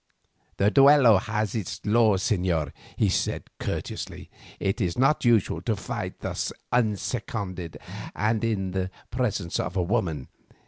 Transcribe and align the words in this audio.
"The 0.57 0.71
duello 0.71 1.19
has 1.19 1.53
its 1.53 1.79
laws, 1.85 2.23
señor," 2.23 2.71
he 2.97 3.07
said 3.07 3.43
courteously. 3.59 4.31
"It 4.59 4.81
is 4.81 4.97
not 4.97 5.23
usual 5.25 5.61
to 5.61 5.75
fight 5.75 6.21
thus 6.21 6.51
unseconded 6.73 7.77
and 8.15 8.43
in 8.43 8.71
the 8.71 8.89
presence 9.11 9.59
of 9.59 9.77
a 9.77 9.83
woman. 9.83 10.29